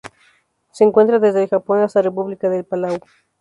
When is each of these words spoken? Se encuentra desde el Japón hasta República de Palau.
Se 0.71 0.83
encuentra 0.83 1.19
desde 1.19 1.43
el 1.43 1.47
Japón 1.49 1.77
hasta 1.83 2.01
República 2.01 2.49
de 2.49 2.63
Palau. 2.63 2.97